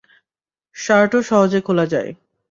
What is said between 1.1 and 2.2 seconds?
সহজে খোলা যায়।